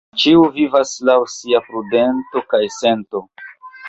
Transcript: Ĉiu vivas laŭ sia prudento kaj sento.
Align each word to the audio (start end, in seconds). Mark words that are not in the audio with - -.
Ĉiu 0.21 0.45
vivas 0.53 0.93
laŭ 1.09 1.17
sia 1.33 1.61
prudento 1.67 2.43
kaj 2.55 2.63
sento. 2.77 3.23